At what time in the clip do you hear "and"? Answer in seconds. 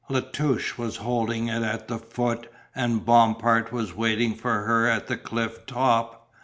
2.73-3.05